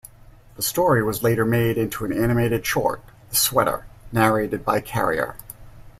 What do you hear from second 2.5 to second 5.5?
short, "The Sweater", narrated by Carrier.